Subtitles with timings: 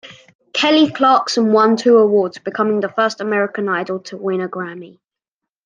[0.51, 4.99] Kelly Clarkson won two awards, becoming the first American Idol to win a Grammy.